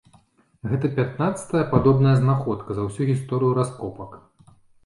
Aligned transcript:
Гэта 0.71 0.89
пятнаццатая 0.95 1.61
падобная 1.75 2.15
знаходка 2.23 2.69
за 2.79 2.89
ўсю 2.89 3.11
гісторыю 3.13 3.51
раскопак. 3.63 4.21